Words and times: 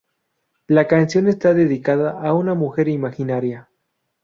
La 0.65 0.87
canción 0.87 1.27
está 1.27 1.53
dedicada 1.53 2.19
a 2.19 2.33
una 2.33 2.55
mujer 2.55 2.87
imaginaria. 2.87 3.69